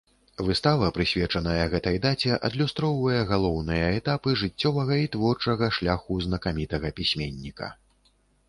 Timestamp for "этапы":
3.99-4.35